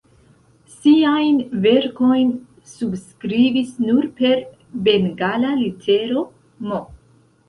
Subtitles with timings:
[0.75, 2.31] Siajn verkojn
[2.71, 4.41] subskribis nur per
[4.87, 6.25] bengala litero
[6.71, 6.73] "M".